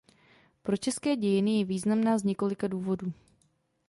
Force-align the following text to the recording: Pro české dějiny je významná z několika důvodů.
Pro 0.63 0.77
české 0.77 1.15
dějiny 1.15 1.57
je 1.59 1.65
významná 1.65 2.17
z 2.17 2.23
několika 2.23 2.67
důvodů. 2.67 3.13